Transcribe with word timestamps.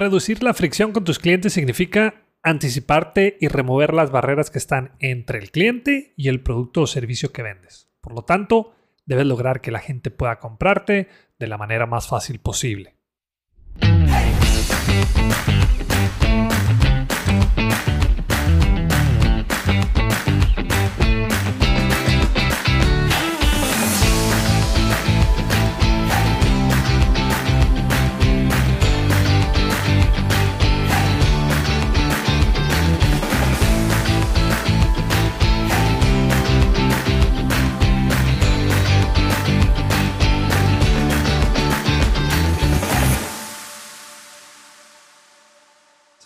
Reducir 0.00 0.42
la 0.42 0.54
fricción 0.54 0.92
con 0.92 1.04
tus 1.04 1.18
clientes 1.18 1.52
significa 1.52 2.24
anticiparte 2.42 3.36
y 3.38 3.48
remover 3.48 3.92
las 3.92 4.10
barreras 4.10 4.50
que 4.50 4.56
están 4.56 4.96
entre 4.98 5.38
el 5.38 5.50
cliente 5.50 6.14
y 6.16 6.28
el 6.28 6.42
producto 6.42 6.80
o 6.80 6.86
servicio 6.86 7.32
que 7.32 7.42
vendes. 7.42 7.90
Por 8.00 8.14
lo 8.14 8.22
tanto, 8.22 8.72
debes 9.04 9.26
lograr 9.26 9.60
que 9.60 9.70
la 9.70 9.78
gente 9.78 10.10
pueda 10.10 10.38
comprarte 10.38 11.08
de 11.38 11.46
la 11.46 11.58
manera 11.58 11.84
más 11.84 12.08
fácil 12.08 12.38
posible. 12.38 12.96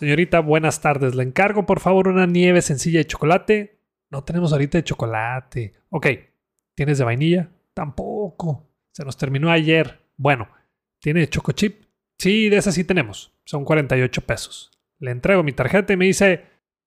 Señorita, 0.05 0.39
buenas 0.39 0.81
tardes. 0.81 1.15
Le 1.15 1.23
encargo, 1.23 1.65
por 1.65 1.79
favor, 1.79 2.07
una 2.07 2.27
nieve 2.27 2.61
sencilla 2.61 2.99
de 2.99 3.07
chocolate. 3.07 3.79
No 4.11 4.23
tenemos 4.23 4.51
ahorita 4.51 4.77
de 4.77 4.83
chocolate. 4.83 5.73
Ok. 5.89 6.05
¿Tienes 6.75 6.99
de 6.99 7.05
vainilla? 7.05 7.49
Tampoco. 7.73 8.69
Se 8.91 9.03
nos 9.03 9.17
terminó 9.17 9.49
ayer. 9.49 9.99
Bueno, 10.15 10.47
¿tiene 10.99 11.27
choco 11.27 11.53
chip? 11.53 11.85
Sí, 12.19 12.49
de 12.49 12.57
esa 12.57 12.71
sí 12.71 12.83
tenemos. 12.83 13.33
Son 13.45 13.65
48 13.65 14.21
pesos. 14.27 14.69
Le 14.99 15.09
entrego 15.09 15.41
mi 15.41 15.53
tarjeta 15.53 15.93
y 15.93 15.97
me 15.97 16.05
dice, 16.05 16.43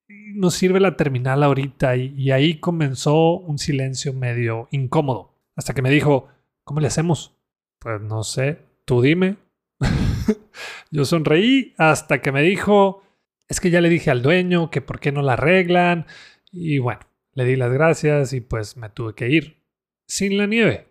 nos 0.06 0.54
sirve 0.54 0.78
la 0.78 0.94
terminal 0.94 1.42
ahorita. 1.42 1.96
Y, 1.96 2.14
y 2.16 2.30
ahí 2.30 2.60
comenzó 2.60 3.32
un 3.32 3.58
silencio 3.58 4.12
medio 4.12 4.68
incómodo. 4.70 5.34
Hasta 5.56 5.74
que 5.74 5.82
me 5.82 5.90
dijo, 5.90 6.28
¿cómo 6.62 6.78
le 6.78 6.86
hacemos? 6.86 7.36
Pues 7.80 8.00
no 8.00 8.22
sé, 8.22 8.60
tú 8.84 9.02
dime. 9.02 9.38
Yo 10.92 11.04
sonreí 11.04 11.74
hasta 11.78 12.22
que 12.22 12.30
me 12.30 12.42
dijo, 12.42 13.02
es 13.48 13.60
que 13.60 13.70
ya 13.70 13.80
le 13.80 13.88
dije 13.88 14.10
al 14.10 14.22
dueño 14.22 14.70
que 14.70 14.82
por 14.82 15.00
qué 15.00 15.10
no 15.10 15.22
la 15.22 15.32
arreglan. 15.34 16.06
Y 16.52 16.78
bueno, 16.78 17.00
le 17.32 17.44
di 17.44 17.56
las 17.56 17.72
gracias 17.72 18.32
y 18.32 18.40
pues 18.40 18.76
me 18.76 18.90
tuve 18.90 19.14
que 19.14 19.28
ir. 19.30 19.64
Sin 20.06 20.36
la 20.36 20.46
nieve. 20.46 20.88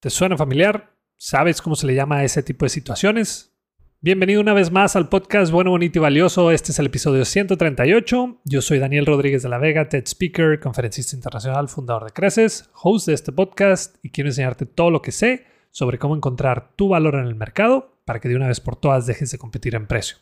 ¿Te 0.00 0.10
suena 0.10 0.36
familiar? 0.36 0.96
¿Sabes 1.16 1.62
cómo 1.62 1.76
se 1.76 1.86
le 1.86 1.94
llama 1.94 2.18
a 2.18 2.24
ese 2.24 2.42
tipo 2.42 2.64
de 2.64 2.70
situaciones? 2.70 3.50
Bienvenido 4.00 4.40
una 4.40 4.52
vez 4.52 4.72
más 4.72 4.96
al 4.96 5.08
podcast 5.08 5.52
Bueno, 5.52 5.70
Bonito 5.70 6.00
y 6.00 6.02
Valioso. 6.02 6.50
Este 6.50 6.72
es 6.72 6.78
el 6.80 6.86
episodio 6.86 7.24
138. 7.24 8.40
Yo 8.44 8.62
soy 8.62 8.80
Daniel 8.80 9.06
Rodríguez 9.06 9.44
de 9.44 9.48
la 9.48 9.58
Vega, 9.58 9.88
TED 9.88 10.04
Speaker, 10.06 10.58
conferencista 10.58 11.14
internacional, 11.14 11.68
fundador 11.68 12.06
de 12.06 12.10
Creces, 12.10 12.68
host 12.74 13.06
de 13.06 13.14
este 13.14 13.30
podcast 13.30 13.96
y 14.02 14.10
quiero 14.10 14.30
enseñarte 14.30 14.66
todo 14.66 14.90
lo 14.90 15.02
que 15.02 15.12
sé 15.12 15.46
sobre 15.70 15.98
cómo 15.98 16.16
encontrar 16.16 16.74
tu 16.74 16.88
valor 16.88 17.14
en 17.14 17.26
el 17.26 17.36
mercado 17.36 18.00
para 18.04 18.18
que 18.18 18.28
de 18.28 18.34
una 18.34 18.48
vez 18.48 18.60
por 18.60 18.74
todas 18.74 19.06
dejes 19.06 19.30
de 19.30 19.38
competir 19.38 19.76
en 19.76 19.86
precio. 19.86 20.16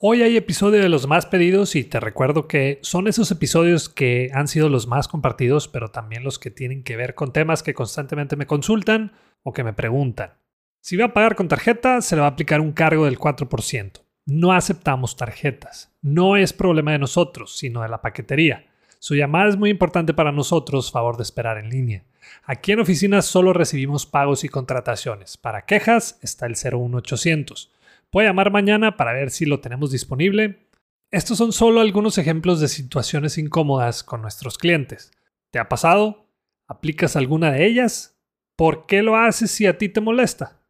Hoy 0.00 0.22
hay 0.22 0.36
episodio 0.36 0.80
de 0.80 0.88
los 0.88 1.08
más 1.08 1.26
pedidos 1.26 1.74
y 1.74 1.82
te 1.82 1.98
recuerdo 1.98 2.46
que 2.46 2.78
son 2.82 3.08
esos 3.08 3.32
episodios 3.32 3.88
que 3.88 4.30
han 4.32 4.46
sido 4.46 4.68
los 4.68 4.86
más 4.86 5.08
compartidos, 5.08 5.66
pero 5.66 5.88
también 5.88 6.22
los 6.22 6.38
que 6.38 6.52
tienen 6.52 6.84
que 6.84 6.96
ver 6.96 7.16
con 7.16 7.32
temas 7.32 7.64
que 7.64 7.74
constantemente 7.74 8.36
me 8.36 8.46
consultan 8.46 9.10
o 9.42 9.52
que 9.52 9.64
me 9.64 9.72
preguntan. 9.72 10.34
Si 10.80 10.96
va 10.96 11.06
a 11.06 11.12
pagar 11.12 11.34
con 11.34 11.48
tarjeta, 11.48 12.00
se 12.00 12.14
le 12.14 12.20
va 12.20 12.28
a 12.28 12.30
aplicar 12.30 12.60
un 12.60 12.70
cargo 12.70 13.06
del 13.06 13.18
4%. 13.18 14.04
No 14.26 14.52
aceptamos 14.52 15.16
tarjetas. 15.16 15.92
No 16.00 16.36
es 16.36 16.52
problema 16.52 16.92
de 16.92 17.00
nosotros, 17.00 17.58
sino 17.58 17.82
de 17.82 17.88
la 17.88 18.00
paquetería. 18.00 18.66
Su 19.00 19.16
llamada 19.16 19.48
es 19.48 19.56
muy 19.56 19.70
importante 19.70 20.14
para 20.14 20.30
nosotros, 20.30 20.92
favor 20.92 21.16
de 21.16 21.24
esperar 21.24 21.58
en 21.58 21.70
línea. 21.70 22.04
Aquí 22.44 22.70
en 22.70 22.78
oficinas 22.78 23.26
solo 23.26 23.52
recibimos 23.52 24.06
pagos 24.06 24.44
y 24.44 24.48
contrataciones. 24.48 25.36
Para 25.36 25.66
quejas 25.66 26.20
está 26.22 26.46
el 26.46 26.54
01800. 26.54 27.72
Puede 28.10 28.28
llamar 28.28 28.50
mañana 28.50 28.96
para 28.96 29.12
ver 29.12 29.30
si 29.30 29.44
lo 29.44 29.60
tenemos 29.60 29.90
disponible. 29.92 30.68
Estos 31.10 31.38
son 31.38 31.52
solo 31.52 31.80
algunos 31.80 32.18
ejemplos 32.18 32.60
de 32.60 32.68
situaciones 32.68 33.38
incómodas 33.38 34.02
con 34.02 34.22
nuestros 34.22 34.58
clientes. 34.58 35.12
¿Te 35.50 35.58
ha 35.58 35.68
pasado? 35.68 36.26
¿Aplicas 36.66 37.16
alguna 37.16 37.50
de 37.52 37.66
ellas? 37.66 38.18
¿Por 38.56 38.86
qué 38.86 39.02
lo 39.02 39.16
haces 39.16 39.50
si 39.50 39.66
a 39.66 39.78
ti 39.78 39.88
te 39.88 40.00
molesta? 40.00 40.60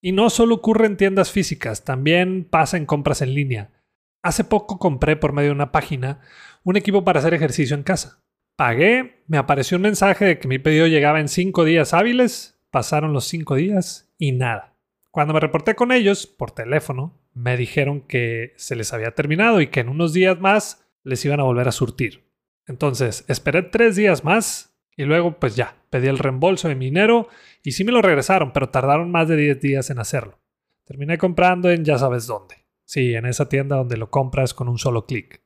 Y 0.00 0.12
no 0.12 0.30
solo 0.30 0.56
ocurre 0.56 0.86
en 0.86 0.96
tiendas 0.96 1.30
físicas, 1.30 1.84
también 1.84 2.44
pasa 2.44 2.76
en 2.76 2.86
compras 2.86 3.22
en 3.22 3.34
línea. 3.34 3.70
Hace 4.22 4.44
poco 4.44 4.78
compré 4.78 5.16
por 5.16 5.32
medio 5.32 5.48
de 5.50 5.54
una 5.54 5.72
página 5.72 6.20
un 6.64 6.76
equipo 6.76 7.04
para 7.04 7.20
hacer 7.20 7.34
ejercicio 7.34 7.76
en 7.76 7.82
casa. 7.82 8.22
Pagué, 8.56 9.22
me 9.26 9.38
apareció 9.38 9.76
un 9.76 9.82
mensaje 9.82 10.24
de 10.24 10.38
que 10.38 10.48
mi 10.48 10.58
pedido 10.58 10.86
llegaba 10.86 11.20
en 11.20 11.28
cinco 11.28 11.64
días 11.64 11.94
hábiles, 11.94 12.60
pasaron 12.70 13.12
los 13.12 13.24
cinco 13.26 13.54
días 13.54 14.12
y 14.18 14.32
nada. 14.32 14.77
Cuando 15.10 15.34
me 15.34 15.40
reporté 15.40 15.74
con 15.74 15.92
ellos 15.92 16.26
por 16.26 16.50
teléfono, 16.50 17.18
me 17.34 17.56
dijeron 17.56 18.00
que 18.02 18.52
se 18.56 18.76
les 18.76 18.92
había 18.92 19.14
terminado 19.14 19.60
y 19.60 19.68
que 19.68 19.80
en 19.80 19.88
unos 19.88 20.12
días 20.12 20.40
más 20.40 20.86
les 21.02 21.24
iban 21.24 21.40
a 21.40 21.44
volver 21.44 21.68
a 21.68 21.72
surtir. 21.72 22.24
Entonces, 22.66 23.24
esperé 23.28 23.62
tres 23.62 23.96
días 23.96 24.24
más 24.24 24.78
y 24.96 25.04
luego 25.04 25.38
pues 25.38 25.56
ya, 25.56 25.76
pedí 25.90 26.08
el 26.08 26.18
reembolso 26.18 26.68
de 26.68 26.74
mi 26.74 26.86
dinero 26.86 27.28
y 27.62 27.72
sí 27.72 27.84
me 27.84 27.92
lo 27.92 28.02
regresaron, 28.02 28.52
pero 28.52 28.68
tardaron 28.68 29.10
más 29.10 29.28
de 29.28 29.36
10 29.36 29.60
días 29.60 29.90
en 29.90 29.98
hacerlo. 29.98 30.38
Terminé 30.84 31.18
comprando 31.18 31.70
en 31.70 31.84
ya 31.84 31.98
sabes 31.98 32.26
dónde. 32.26 32.56
Sí, 32.84 33.14
en 33.14 33.26
esa 33.26 33.48
tienda 33.48 33.76
donde 33.76 33.96
lo 33.96 34.10
compras 34.10 34.54
con 34.54 34.68
un 34.68 34.78
solo 34.78 35.06
clic. 35.06 35.42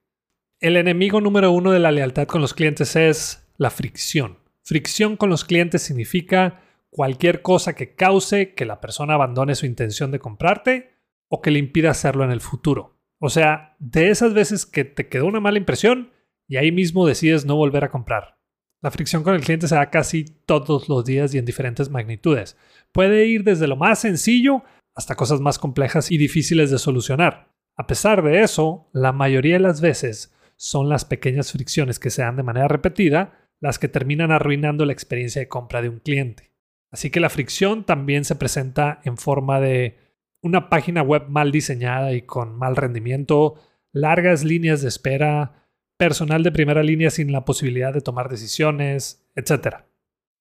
El 0.60 0.76
enemigo 0.76 1.20
número 1.20 1.50
uno 1.50 1.72
de 1.72 1.80
la 1.80 1.90
lealtad 1.90 2.26
con 2.26 2.40
los 2.40 2.54
clientes 2.54 2.94
es 2.96 3.48
la 3.56 3.70
fricción. 3.70 4.38
Fricción 4.62 5.16
con 5.16 5.28
los 5.28 5.44
clientes 5.44 5.82
significa 5.82 6.62
cualquier 6.92 7.40
cosa 7.40 7.74
que 7.74 7.94
cause 7.94 8.54
que 8.54 8.66
la 8.66 8.80
persona 8.80 9.14
abandone 9.14 9.54
su 9.54 9.64
intención 9.64 10.10
de 10.10 10.18
comprarte 10.18 10.98
o 11.28 11.40
que 11.40 11.50
le 11.50 11.58
impida 11.58 11.90
hacerlo 11.90 12.22
en 12.22 12.30
el 12.30 12.42
futuro. 12.42 13.00
O 13.18 13.30
sea, 13.30 13.76
de 13.78 14.10
esas 14.10 14.34
veces 14.34 14.66
que 14.66 14.84
te 14.84 15.08
quedó 15.08 15.26
una 15.26 15.40
mala 15.40 15.56
impresión 15.56 16.12
y 16.46 16.58
ahí 16.58 16.70
mismo 16.70 17.06
decides 17.06 17.46
no 17.46 17.56
volver 17.56 17.84
a 17.84 17.90
comprar. 17.90 18.38
La 18.82 18.90
fricción 18.90 19.22
con 19.22 19.34
el 19.34 19.40
cliente 19.40 19.68
se 19.68 19.74
da 19.74 19.88
casi 19.88 20.24
todos 20.24 20.88
los 20.90 21.04
días 21.04 21.32
y 21.32 21.38
en 21.38 21.46
diferentes 21.46 21.88
magnitudes. 21.88 22.58
Puede 22.92 23.26
ir 23.26 23.42
desde 23.42 23.68
lo 23.68 23.76
más 23.76 24.00
sencillo 24.00 24.62
hasta 24.94 25.14
cosas 25.14 25.40
más 25.40 25.58
complejas 25.58 26.10
y 26.10 26.18
difíciles 26.18 26.70
de 26.70 26.78
solucionar. 26.78 27.54
A 27.74 27.86
pesar 27.86 28.22
de 28.22 28.42
eso, 28.42 28.90
la 28.92 29.12
mayoría 29.12 29.54
de 29.54 29.60
las 29.60 29.80
veces 29.80 30.34
son 30.56 30.90
las 30.90 31.06
pequeñas 31.06 31.52
fricciones 31.52 31.98
que 31.98 32.10
se 32.10 32.20
dan 32.20 32.36
de 32.36 32.42
manera 32.42 32.68
repetida 32.68 33.48
las 33.60 33.78
que 33.78 33.88
terminan 33.88 34.30
arruinando 34.30 34.84
la 34.84 34.92
experiencia 34.92 35.40
de 35.40 35.48
compra 35.48 35.80
de 35.80 35.88
un 35.88 36.00
cliente. 36.00 36.51
Así 36.92 37.10
que 37.10 37.20
la 37.20 37.30
fricción 37.30 37.84
también 37.84 38.24
se 38.24 38.36
presenta 38.36 39.00
en 39.04 39.16
forma 39.16 39.60
de 39.60 39.98
una 40.42 40.68
página 40.68 41.02
web 41.02 41.28
mal 41.28 41.50
diseñada 41.50 42.12
y 42.12 42.22
con 42.22 42.56
mal 42.56 42.76
rendimiento, 42.76 43.54
largas 43.92 44.44
líneas 44.44 44.82
de 44.82 44.88
espera, 44.88 45.66
personal 45.96 46.42
de 46.42 46.52
primera 46.52 46.82
línea 46.82 47.10
sin 47.10 47.32
la 47.32 47.44
posibilidad 47.44 47.94
de 47.94 48.02
tomar 48.02 48.28
decisiones, 48.28 49.26
etc. 49.34 49.76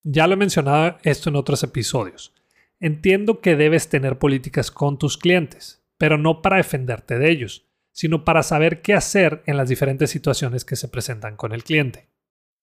Ya 0.03 0.27
lo 0.27 0.33
he 0.33 0.37
mencionado 0.37 0.97
esto 1.03 1.29
en 1.29 1.37
otros 1.37 1.63
episodios. 1.63 2.33
Entiendo 2.79 3.41
que 3.41 3.55
debes 3.55 3.87
tener 3.89 4.17
políticas 4.17 4.71
con 4.71 4.97
tus 4.97 5.17
clientes, 5.17 5.83
pero 5.97 6.17
no 6.17 6.41
para 6.41 6.57
defenderte 6.57 7.17
de 7.17 7.29
ellos, 7.29 7.67
sino 7.91 8.25
para 8.25 8.43
saber 8.43 8.81
qué 8.81 8.93
hacer 8.93 9.43
en 9.45 9.55
las 9.55 9.69
diferentes 9.69 10.09
situaciones 10.09 10.65
que 10.65 10.75
se 10.75 10.87
presentan 10.87 11.37
con 11.37 11.53
el 11.53 11.63
cliente. 11.63 12.09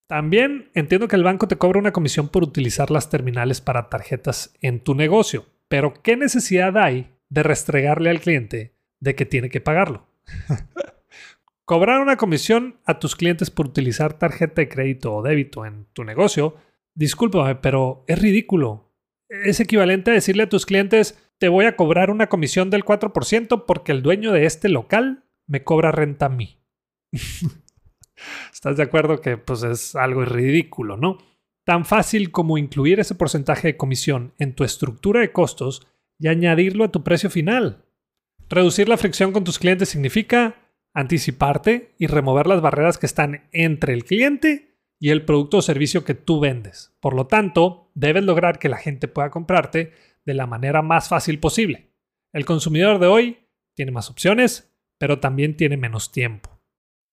También 0.08 0.70
entiendo 0.72 1.06
que 1.06 1.16
el 1.16 1.22
banco 1.22 1.48
te 1.48 1.58
cobra 1.58 1.78
una 1.78 1.92
comisión 1.92 2.28
por 2.30 2.42
utilizar 2.42 2.90
las 2.90 3.10
terminales 3.10 3.60
para 3.60 3.90
tarjetas 3.90 4.54
en 4.62 4.80
tu 4.80 4.94
negocio, 4.94 5.44
pero 5.68 5.92
¿qué 6.02 6.16
necesidad 6.16 6.78
hay 6.78 7.14
de 7.28 7.42
restregarle 7.42 8.08
al 8.08 8.20
cliente 8.20 8.74
de 9.00 9.14
que 9.14 9.26
tiene 9.26 9.50
que 9.50 9.60
pagarlo? 9.60 10.08
Cobrar 11.66 12.00
una 12.00 12.16
comisión 12.16 12.80
a 12.86 12.98
tus 12.98 13.16
clientes 13.16 13.50
por 13.50 13.66
utilizar 13.66 14.14
tarjeta 14.14 14.62
de 14.62 14.70
crédito 14.70 15.14
o 15.14 15.22
débito 15.22 15.66
en 15.66 15.84
tu 15.92 16.04
negocio, 16.04 16.56
discúlpame, 16.94 17.56
pero 17.56 18.04
es 18.06 18.18
ridículo. 18.18 18.94
Es 19.28 19.60
equivalente 19.60 20.10
a 20.10 20.14
decirle 20.14 20.44
a 20.44 20.48
tus 20.48 20.64
clientes, 20.64 21.22
te 21.36 21.50
voy 21.50 21.66
a 21.66 21.76
cobrar 21.76 22.10
una 22.10 22.30
comisión 22.30 22.70
del 22.70 22.82
4% 22.82 23.66
porque 23.66 23.92
el 23.92 24.00
dueño 24.00 24.32
de 24.32 24.46
este 24.46 24.70
local 24.70 25.24
me 25.46 25.64
cobra 25.64 25.92
renta 25.92 26.26
a 26.26 26.30
mí. 26.30 26.62
¿Estás 28.52 28.76
de 28.76 28.82
acuerdo 28.82 29.20
que 29.20 29.36
pues 29.36 29.62
es 29.62 29.96
algo 29.96 30.24
ridículo, 30.24 30.96
no? 30.96 31.18
Tan 31.64 31.84
fácil 31.84 32.30
como 32.30 32.58
incluir 32.58 33.00
ese 33.00 33.14
porcentaje 33.14 33.68
de 33.68 33.76
comisión 33.76 34.32
en 34.38 34.54
tu 34.54 34.64
estructura 34.64 35.20
de 35.20 35.32
costos 35.32 35.86
y 36.18 36.28
añadirlo 36.28 36.84
a 36.84 36.92
tu 36.92 37.04
precio 37.04 37.30
final. 37.30 37.84
Reducir 38.48 38.88
la 38.88 38.96
fricción 38.96 39.32
con 39.32 39.44
tus 39.44 39.58
clientes 39.58 39.90
significa 39.90 40.56
anticiparte 40.94 41.94
y 41.98 42.06
remover 42.06 42.46
las 42.46 42.60
barreras 42.60 42.98
que 42.98 43.06
están 43.06 43.48
entre 43.52 43.92
el 43.92 44.04
cliente 44.04 44.68
y 44.98 45.10
el 45.10 45.24
producto 45.24 45.58
o 45.58 45.62
servicio 45.62 46.04
que 46.04 46.14
tú 46.14 46.40
vendes. 46.40 46.96
Por 47.00 47.14
lo 47.14 47.26
tanto, 47.26 47.90
debes 47.94 48.24
lograr 48.24 48.58
que 48.58 48.68
la 48.68 48.78
gente 48.78 49.06
pueda 49.06 49.30
comprarte 49.30 49.92
de 50.24 50.34
la 50.34 50.46
manera 50.46 50.82
más 50.82 51.08
fácil 51.08 51.38
posible. 51.38 51.92
El 52.32 52.44
consumidor 52.44 52.98
de 52.98 53.06
hoy 53.06 53.38
tiene 53.74 53.92
más 53.92 54.10
opciones, 54.10 54.74
pero 54.98 55.20
también 55.20 55.56
tiene 55.56 55.76
menos 55.76 56.10
tiempo. 56.10 56.57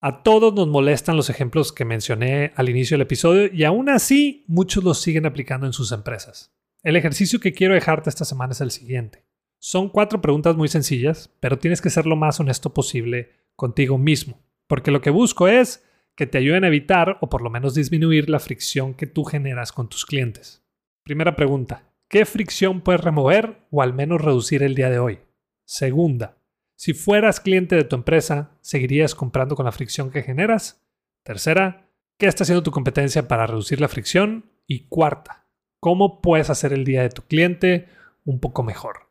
A 0.08 0.22
todos 0.22 0.54
nos 0.54 0.68
molestan 0.68 1.18
los 1.18 1.32
ejemplos 1.32 1.74
que 1.74 1.84
mencioné 1.84 2.52
al 2.58 2.70
inicio 2.70 2.94
del 2.94 3.08
episodio 3.08 3.50
y 3.52 3.64
aún 3.64 3.90
así 3.90 4.46
muchos 4.46 4.84
los 4.84 5.02
siguen 5.02 5.26
aplicando 5.26 5.66
en 5.66 5.74
sus 5.74 5.92
empresas. 5.92 6.56
El 6.84 6.96
ejercicio 6.96 7.40
que 7.40 7.54
quiero 7.54 7.74
dejarte 7.74 8.12
esta 8.12 8.24
semana 8.24 8.52
es 8.52 8.62
el 8.62 8.70
siguiente. 8.70 9.26
Son 9.58 9.90
cuatro 9.90 10.22
preguntas 10.22 10.56
muy 10.56 10.68
sencillas, 10.68 11.32
pero 11.40 11.58
tienes 11.58 11.82
que 11.82 11.90
ser 11.90 12.06
lo 12.06 12.16
más 12.16 12.40
honesto 12.40 12.72
posible 12.72 13.32
contigo 13.56 13.98
mismo, 13.98 14.40
porque 14.68 14.92
lo 14.92 15.02
que 15.02 15.10
busco 15.10 15.48
es 15.48 15.84
que 16.16 16.28
te 16.28 16.38
ayuden 16.38 16.66
a 16.66 16.68
evitar 16.68 17.18
o 17.22 17.28
por 17.28 17.42
lo 17.42 17.50
menos 17.50 17.74
disminuir 17.74 18.30
la 18.30 18.38
fricción 18.38 18.94
que 18.94 19.08
tú 19.08 19.24
generas 19.24 19.72
con 19.72 19.90
tus 19.90 20.06
clientes. 20.06 20.64
Primera 21.04 21.36
pregunta, 21.36 21.90
¿qué 22.10 22.28
fricción 22.28 22.82
puedes 22.82 23.02
remover 23.02 23.66
o 23.72 23.82
al 23.82 23.96
menos 23.96 24.22
reducir 24.22 24.62
el 24.62 24.76
día 24.76 24.92
de 24.92 25.00
hoy? 25.00 25.20
Segunda, 25.66 26.38
si 26.78 26.94
fueras 26.94 27.40
cliente 27.40 27.76
de 27.78 27.86
tu 27.86 27.96
empresa, 27.96 28.52
¿seguirías 28.60 29.16
comprando 29.16 29.56
con 29.56 29.66
la 29.66 29.72
fricción 29.72 30.12
que 30.12 30.24
generas? 30.24 30.86
Tercera, 31.24 31.90
¿qué 32.18 32.28
está 32.28 32.44
haciendo 32.44 32.64
tu 32.64 32.72
competencia 32.72 33.30
para 33.30 33.48
reducir 33.48 33.80
la 33.80 33.88
fricción? 33.88 34.52
Y 34.68 34.88
cuarta, 34.88 35.48
¿cómo 35.80 36.22
puedes 36.22 36.50
hacer 36.50 36.74
el 36.74 36.84
día 36.84 37.02
de 37.02 37.10
tu 37.10 37.22
cliente 37.22 37.88
un 38.26 38.42
poco 38.42 38.62
mejor? 38.62 39.10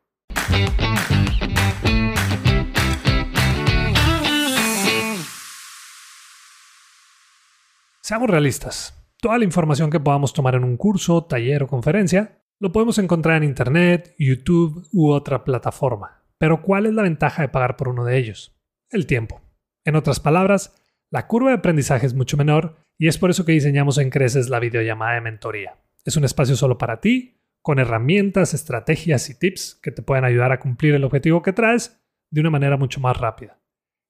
Seamos 8.02 8.28
realistas. 8.28 9.08
Toda 9.22 9.38
la 9.38 9.44
información 9.44 9.88
que 9.88 10.00
podamos 10.00 10.34
tomar 10.34 10.55
en 10.55 10.64
un 10.64 10.76
curso, 10.76 11.25
taller 11.25 11.62
o 11.62 11.66
conferencia 11.66 12.43
lo 12.61 12.72
podemos 12.72 12.99
encontrar 12.99 13.38
en 13.38 13.44
Internet, 13.44 14.14
YouTube 14.19 14.87
u 14.93 15.11
otra 15.11 15.44
plataforma. 15.44 16.24
Pero 16.38 16.62
¿cuál 16.62 16.86
es 16.86 16.94
la 16.94 17.02
ventaja 17.02 17.42
de 17.42 17.48
pagar 17.48 17.76
por 17.76 17.88
uno 17.88 18.04
de 18.04 18.19
ellos? 18.19 18.56
El 18.90 19.06
tiempo. 19.06 19.40
En 19.84 19.96
otras 19.96 20.20
palabras, 20.20 20.75
la 21.10 21.26
curva 21.26 21.50
de 21.50 21.56
aprendizaje 21.56 22.06
es 22.06 22.14
mucho 22.14 22.36
menor 22.36 22.76
y 22.98 23.08
es 23.08 23.19
por 23.19 23.31
eso 23.31 23.44
que 23.44 23.52
diseñamos 23.52 23.98
en 23.98 24.10
Creces 24.10 24.48
la 24.48 24.60
videollamada 24.60 25.14
de 25.14 25.20
mentoría. 25.20 25.78
Es 26.04 26.16
un 26.16 26.25
espacio 26.25 26.56
solo 26.56 26.78
para 26.78 27.00
ti, 27.00 27.40
con 27.62 27.78
herramientas, 27.78 28.52
estrategias 28.52 29.31
y 29.31 29.38
tips 29.38 29.78
que 29.82 29.90
te 29.90 30.02
pueden 30.02 30.25
ayudar 30.25 30.52
a 30.52 30.60
cumplir 30.60 30.94
el 30.94 31.04
objetivo 31.04 31.42
que 31.42 31.52
traes 31.52 32.00
de 32.31 32.40
una 32.40 32.50
manera 32.50 32.76
mucho 32.76 33.00
más 33.00 33.16
rápida. 33.16 33.58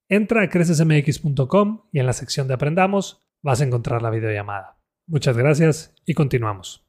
Entra 0.09 0.43
a 0.43 0.49
crecesmx.com 0.49 1.89
y 1.93 1.99
en 2.01 2.07
la 2.07 2.13
sección 2.13 2.49
de 2.49 2.55
Aprendamos 2.55 3.25
vas 3.43 3.61
a 3.61 3.65
encontrar 3.65 4.03
la 4.03 4.11
videollamada. 4.11 4.79
Muchas 5.07 5.37
gracias 5.37 5.95
y 6.05 6.15
continuamos. 6.15 6.84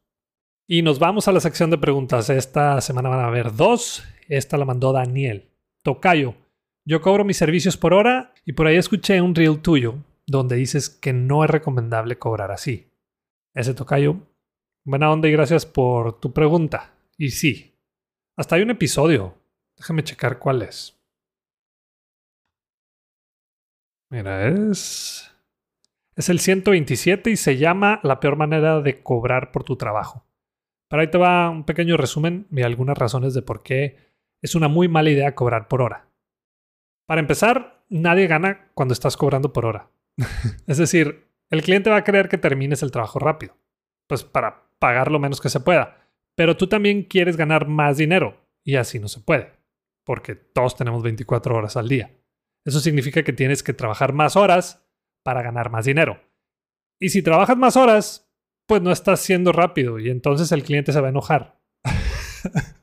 Y 0.67 0.81
nos 0.81 0.97
vamos 0.99 1.27
a 1.27 1.31
la 1.31 1.39
sección 1.39 1.69
de 1.69 1.77
preguntas. 1.77 2.29
Esta 2.29 2.81
semana 2.81 3.09
van 3.09 3.19
a 3.19 3.27
haber 3.27 3.55
dos 3.55 4.03
esta 4.27 4.57
la 4.57 4.65
mandó 4.65 4.91
Daniel. 4.91 5.51
Tocayo, 5.83 6.35
yo 6.85 7.01
cobro 7.01 7.23
mis 7.23 7.37
servicios 7.37 7.77
por 7.77 7.93
hora 7.93 8.33
y 8.45 8.53
por 8.53 8.67
ahí 8.67 8.75
escuché 8.75 9.21
un 9.21 9.35
reel 9.35 9.61
tuyo 9.61 9.95
donde 10.25 10.55
dices 10.55 10.89
que 10.89 11.13
no 11.13 11.43
es 11.43 11.49
recomendable 11.49 12.17
cobrar 12.17 12.51
así. 12.51 12.91
Ese 13.53 13.73
Tocayo, 13.73 14.17
buena 14.83 15.11
onda 15.11 15.27
y 15.27 15.31
gracias 15.31 15.65
por 15.65 16.19
tu 16.19 16.33
pregunta. 16.33 16.93
Y 17.17 17.29
sí, 17.29 17.75
hasta 18.35 18.55
hay 18.55 18.63
un 18.63 18.71
episodio. 18.71 19.35
Déjame 19.77 20.03
checar 20.03 20.39
cuál 20.39 20.63
es. 20.63 20.99
Mira, 24.09 24.47
es... 24.47 25.31
Es 26.15 26.29
el 26.29 26.39
127 26.39 27.29
y 27.29 27.35
se 27.35 27.57
llama 27.57 27.99
La 28.01 28.21
peor 28.21 28.37
manera 28.37 28.79
de 28.79 29.03
cobrar 29.03 29.51
por 29.51 29.65
tu 29.65 29.75
trabajo. 29.75 30.24
Pero 30.89 31.01
ahí 31.01 31.09
te 31.09 31.17
va 31.17 31.49
un 31.49 31.65
pequeño 31.65 31.97
resumen 31.97 32.47
y 32.51 32.61
algunas 32.61 32.97
razones 32.97 33.33
de 33.33 33.41
por 33.41 33.63
qué 33.63 33.97
es 34.41 34.55
una 34.55 34.67
muy 34.67 34.87
mala 34.87 35.09
idea 35.09 35.35
cobrar 35.35 35.67
por 35.67 35.81
hora. 35.81 36.09
Para 37.07 37.21
empezar, 37.21 37.83
nadie 37.89 38.27
gana 38.27 38.71
cuando 38.73 38.93
estás 38.93 39.17
cobrando 39.17 39.53
por 39.53 39.65
hora. 39.65 39.89
es 40.67 40.77
decir, 40.77 41.27
el 41.49 41.61
cliente 41.61 41.89
va 41.89 41.97
a 41.97 42.03
querer 42.03 42.29
que 42.29 42.37
termines 42.37 42.83
el 42.83 42.91
trabajo 42.91 43.19
rápido, 43.19 43.57
pues 44.07 44.23
para 44.23 44.67
pagar 44.79 45.11
lo 45.11 45.19
menos 45.19 45.41
que 45.41 45.49
se 45.49 45.59
pueda. 45.59 46.09
Pero 46.35 46.57
tú 46.57 46.67
también 46.67 47.03
quieres 47.03 47.37
ganar 47.37 47.67
más 47.67 47.97
dinero 47.97 48.45
y 48.63 48.75
así 48.75 48.99
no 48.99 49.07
se 49.07 49.21
puede, 49.21 49.53
porque 50.03 50.35
todos 50.35 50.75
tenemos 50.75 51.03
24 51.03 51.55
horas 51.55 51.77
al 51.77 51.87
día. 51.87 52.11
Eso 52.65 52.79
significa 52.79 53.23
que 53.23 53.33
tienes 53.33 53.63
que 53.63 53.73
trabajar 53.73 54.11
más 54.11 54.35
horas 54.35 54.83
para 55.23 55.43
ganar 55.43 55.69
más 55.69 55.85
dinero. 55.85 56.19
Y 56.99 57.09
si 57.09 57.21
trabajas 57.21 57.57
más 57.57 57.77
horas, 57.77 58.24
pues 58.67 58.81
no 58.81 58.91
estás 58.91 59.19
siendo 59.21 59.51
rápido 59.51 59.99
y 59.99 60.09
entonces 60.09 60.51
el 60.51 60.63
cliente 60.63 60.91
se 60.91 61.01
va 61.01 61.07
a 61.07 61.11
enojar. 61.11 61.59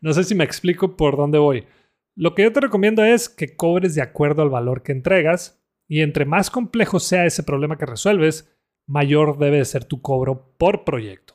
No 0.00 0.12
sé 0.12 0.22
si 0.24 0.34
me 0.34 0.44
explico 0.44 0.96
por 0.96 1.16
dónde 1.16 1.38
voy. 1.38 1.66
Lo 2.14 2.34
que 2.34 2.42
yo 2.42 2.52
te 2.52 2.60
recomiendo 2.60 3.04
es 3.04 3.28
que 3.28 3.56
cobres 3.56 3.94
de 3.94 4.02
acuerdo 4.02 4.42
al 4.42 4.50
valor 4.50 4.82
que 4.82 4.92
entregas 4.92 5.60
y 5.88 6.02
entre 6.02 6.24
más 6.24 6.50
complejo 6.50 7.00
sea 7.00 7.26
ese 7.26 7.42
problema 7.42 7.78
que 7.78 7.86
resuelves, 7.86 8.56
mayor 8.86 9.38
debe 9.38 9.64
ser 9.64 9.84
tu 9.84 10.00
cobro 10.00 10.54
por 10.56 10.84
proyecto. 10.84 11.34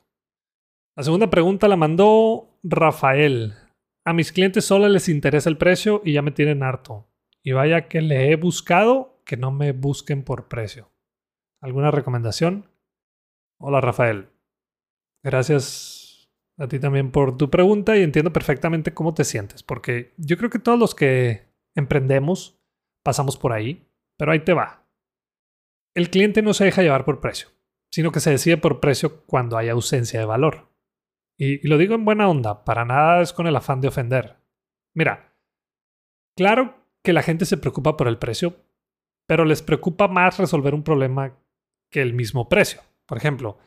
La 0.96 1.04
segunda 1.04 1.30
pregunta 1.30 1.68
la 1.68 1.76
mandó 1.76 2.58
Rafael. 2.64 3.54
A 4.06 4.14
mis 4.14 4.32
clientes 4.32 4.66
solo 4.66 4.88
les 4.90 5.10
interesa 5.10 5.50
el 5.50 5.58
precio 5.58 6.02
y 6.06 6.14
ya 6.14 6.22
me 6.22 6.32
tienen 6.32 6.64
harto. 6.64 7.08
Y 7.42 7.52
vaya 7.52 7.88
que 7.88 8.02
le 8.02 8.32
he 8.32 8.36
buscado 8.36 9.22
que 9.26 9.38
no 9.38 9.52
me 9.52 9.72
busquen 9.72 10.24
por 10.24 10.48
precio. 10.48 10.92
¿Alguna 11.62 11.92
recomendación? 11.92 12.70
Hola 13.66 13.80
Rafael. 13.80 14.28
Gracias 15.24 16.30
a 16.58 16.68
ti 16.68 16.80
también 16.80 17.12
por 17.12 17.38
tu 17.38 17.50
pregunta 17.50 17.96
y 17.96 18.04
entiendo 18.04 18.34
perfectamente 18.34 18.94
cómo 18.94 19.14
te 19.14 19.24
sientes, 19.24 19.64
porque 19.64 20.14
yo 20.18 20.38
creo 20.38 20.50
que 20.50 20.60
todos 20.60 20.78
los 20.78 20.94
que 20.94 21.48
emprendemos 21.74 22.60
pasamos 23.06 23.38
por 23.38 23.54
ahí, 23.54 23.88
pero 24.18 24.34
ahí 24.34 24.42
te 24.42 24.52
va. 24.52 24.86
El 25.96 26.10
cliente 26.10 26.42
no 26.42 26.54
se 26.54 26.66
deja 26.66 26.82
llevar 26.82 27.06
por 27.06 27.22
precio, 27.22 27.52
sino 27.90 28.12
que 28.12 28.20
se 28.20 28.32
decide 28.32 28.58
por 28.58 28.82
precio 28.82 29.26
cuando 29.28 29.58
hay 29.58 29.70
ausencia 29.70 30.20
de 30.20 30.26
valor. 30.26 30.68
Y, 31.40 31.66
y 31.66 31.70
lo 31.70 31.78
digo 31.78 31.96
en 31.96 32.04
buena 32.04 32.28
onda, 32.28 32.66
para 32.66 32.84
nada 32.84 33.22
es 33.22 33.32
con 33.32 33.48
el 33.48 33.56
afán 33.56 33.80
de 33.80 33.88
ofender. 33.88 34.42
Mira, 34.94 35.38
claro 36.36 36.86
que 37.02 37.14
la 37.14 37.24
gente 37.24 37.46
se 37.46 37.56
preocupa 37.56 37.96
por 37.96 38.10
el 38.10 38.18
precio, 38.18 38.58
pero 39.26 39.46
les 39.46 39.62
preocupa 39.62 40.10
más 40.10 40.38
resolver 40.38 40.74
un 40.74 40.84
problema 40.84 41.40
que 41.90 42.02
el 42.02 42.14
mismo 42.14 42.50
precio. 42.50 42.82
Por 43.06 43.18
ejemplo, 43.18 43.58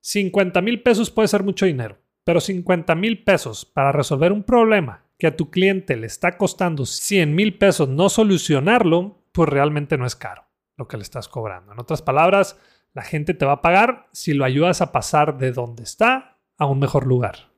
50 0.00 0.60
mil 0.60 0.82
pesos 0.82 1.10
puede 1.10 1.28
ser 1.28 1.42
mucho 1.42 1.66
dinero, 1.66 1.98
pero 2.24 2.40
50 2.40 2.94
mil 2.94 3.24
pesos 3.24 3.64
para 3.64 3.92
resolver 3.92 4.32
un 4.32 4.42
problema 4.42 5.06
que 5.18 5.26
a 5.26 5.36
tu 5.36 5.50
cliente 5.50 5.96
le 5.96 6.06
está 6.06 6.36
costando 6.36 6.86
100 6.86 7.34
mil 7.34 7.56
pesos 7.58 7.88
no 7.88 8.08
solucionarlo, 8.08 9.24
pues 9.32 9.48
realmente 9.48 9.96
no 9.96 10.06
es 10.06 10.16
caro 10.16 10.44
lo 10.76 10.88
que 10.88 10.96
le 10.96 11.02
estás 11.02 11.28
cobrando. 11.28 11.72
En 11.72 11.80
otras 11.80 12.02
palabras, 12.02 12.58
la 12.92 13.02
gente 13.02 13.34
te 13.34 13.44
va 13.44 13.52
a 13.52 13.62
pagar 13.62 14.08
si 14.12 14.34
lo 14.34 14.44
ayudas 14.44 14.80
a 14.80 14.92
pasar 14.92 15.38
de 15.38 15.52
donde 15.52 15.82
está 15.82 16.38
a 16.58 16.66
un 16.66 16.78
mejor 16.78 17.06
lugar. 17.06 17.54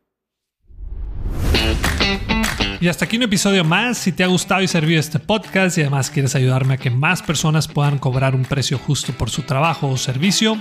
Y 2.80 2.88
hasta 2.88 3.06
aquí 3.06 3.16
un 3.16 3.22
episodio 3.22 3.64
más. 3.64 3.96
Si 3.96 4.12
te 4.12 4.22
ha 4.22 4.26
gustado 4.26 4.61
y 4.61 4.68
servido 4.68 5.00
este 5.00 5.18
podcast 5.18 5.78
y 5.78 5.80
además 5.80 6.11
quieres 6.11 6.34
ayudarme 6.34 6.75
a 6.75 6.76
que 6.76 6.90
más 6.90 7.22
personas 7.22 7.68
puedan 7.68 7.99
cobrar 7.99 8.34
un 8.34 8.44
precio 8.44 8.78
justo 8.78 9.12
por 9.12 9.30
su 9.30 9.42
trabajo 9.42 9.88
o 9.88 9.96
servicio, 9.96 10.61